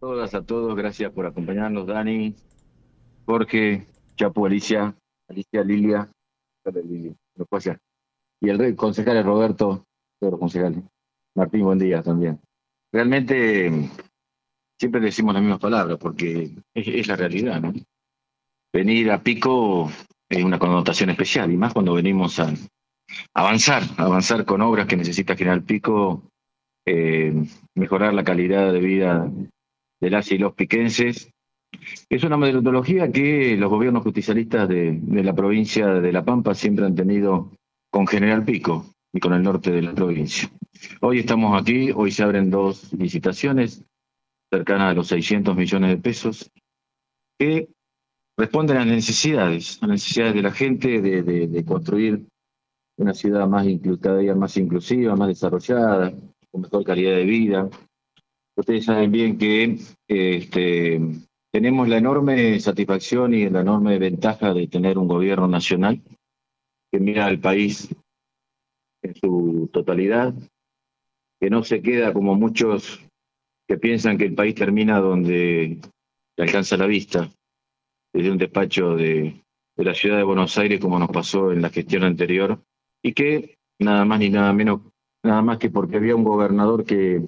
[0.00, 2.34] todas, a todos, gracias por acompañarnos, Dani,
[3.26, 4.96] Jorge, Chapo, Alicia,
[5.28, 6.10] Alicia, Lilia,
[8.42, 9.84] y el concejal Roberto,
[10.18, 10.82] todos los concejales.
[11.36, 12.40] Martín, buen día también.
[12.92, 13.70] Realmente
[14.78, 17.72] siempre decimos las mismas palabras porque es, la realidad, ¿no?
[18.72, 19.90] Venir a Pico
[20.28, 22.52] es una connotación especial y más cuando venimos a
[23.34, 26.22] avanzar, avanzar con obras que necesita General Pico,
[26.86, 27.34] eh,
[27.74, 29.30] mejorar la calidad de vida
[30.00, 31.30] de las y los piquenses.
[32.08, 36.94] Es una metodología que los gobiernos justicialistas de, la provincia de La Pampa siempre han
[36.94, 37.52] tenido
[37.90, 40.50] con General Pico y con el norte de la provincia.
[41.00, 43.84] Hoy estamos aquí, hoy se abren dos licitaciones
[44.50, 46.50] cercanas a los 600 millones de pesos
[47.38, 47.68] que
[48.36, 52.26] responden a necesidades, a las necesidades de la gente de, de, construir
[52.96, 53.66] una ciudad más
[54.00, 56.12] cada día más inclusiva, más desarrollada,
[56.50, 57.68] con mejor calidad de vida.
[58.60, 61.00] Ustedes saben bien que este,
[61.50, 66.02] tenemos la enorme satisfacción y la enorme ventaja de tener un gobierno nacional
[66.92, 67.88] que mira al país
[69.02, 70.34] en su totalidad,
[71.40, 73.00] que no se queda como muchos
[73.66, 75.78] que piensan que el país termina donde
[76.36, 77.30] le alcanza la vista,
[78.12, 79.42] desde un despacho de,
[79.74, 82.60] de la ciudad de Buenos Aires, como nos pasó en la gestión anterior,
[83.02, 84.82] y que nada más ni nada menos,
[85.24, 87.22] nada más que porque había un gobernador que,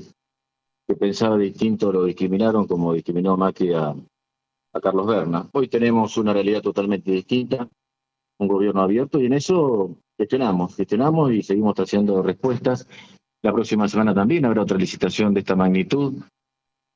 [0.97, 3.95] pensaba distinto, lo discriminaron como discriminó Macri a,
[4.73, 5.49] a Carlos Berna.
[5.53, 7.69] Hoy tenemos una realidad totalmente distinta,
[8.39, 12.89] un gobierno abierto y en eso gestionamos, gestionamos y seguimos trayendo respuestas.
[13.43, 16.15] La próxima semana también habrá otra licitación de esta magnitud.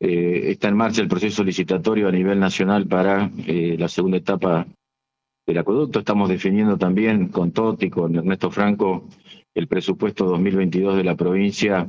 [0.00, 4.66] Eh, está en marcha el proceso licitatorio a nivel nacional para eh, la segunda etapa
[5.47, 6.00] del acueducto.
[6.00, 9.08] Estamos definiendo también con Toti, con Ernesto Franco,
[9.55, 11.88] el presupuesto 2022 de la provincia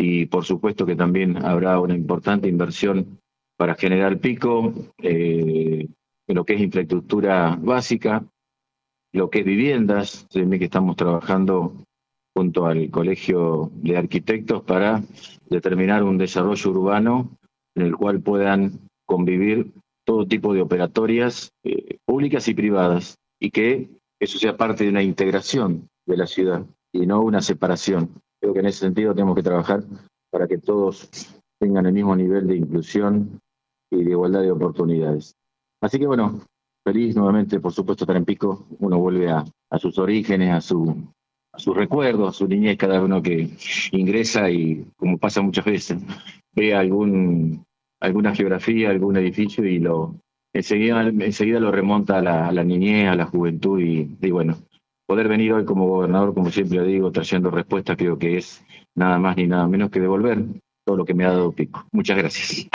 [0.00, 3.18] y por supuesto que también habrá una importante inversión
[3.56, 5.88] para generar pico eh,
[6.28, 8.24] lo que es infraestructura básica,
[9.12, 11.74] lo que es viviendas, que estamos trabajando
[12.36, 15.02] junto al Colegio de Arquitectos para
[15.50, 17.36] determinar un desarrollo urbano
[17.74, 19.72] en el cual puedan convivir
[20.06, 23.88] todo tipo de operatorias eh, públicas y privadas y que
[24.20, 28.10] eso sea parte de una integración de la ciudad y no una separación.
[28.40, 29.82] Creo que en ese sentido tenemos que trabajar
[30.30, 31.08] para que todos
[31.60, 33.40] tengan el mismo nivel de inclusión
[33.90, 35.34] y de igualdad de oportunidades.
[35.80, 36.40] Así que bueno,
[36.86, 38.66] feliz nuevamente, por supuesto, estar en Pico.
[38.78, 39.44] Uno vuelve a,
[39.78, 40.96] sus orígenes, a su
[41.52, 43.50] a sus recuerdos, a su niñez, cada uno que
[43.92, 45.98] ingresa y, como pasa muchas veces,
[46.52, 47.64] ve algún,
[48.00, 50.14] alguna geografía, algún edificio y lo
[50.52, 54.56] enseguida, enseguida lo remonta a la, a la niñez, a la juventud y, y, bueno,
[55.08, 58.62] poder venir hoy como gobernador, como siempre digo, trayendo respuestas, creo que es
[58.94, 60.44] nada más ni nada menos que devolver
[60.84, 61.86] todo lo que me ha dado Pico.
[61.92, 62.68] Muchas gracias.